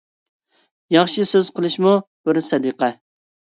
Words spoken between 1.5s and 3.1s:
قىلىشىمۇ بىر سەدىقە.